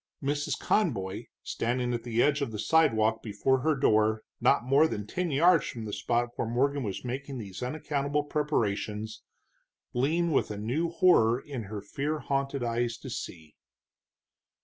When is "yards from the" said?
5.29-5.93